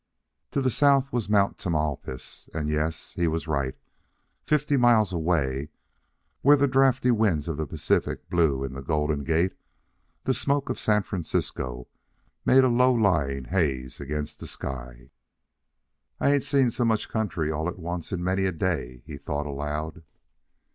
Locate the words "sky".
14.47-15.11